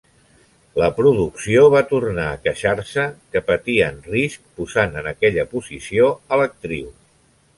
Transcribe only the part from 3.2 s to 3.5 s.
que